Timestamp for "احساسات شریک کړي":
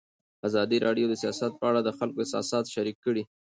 2.23-3.23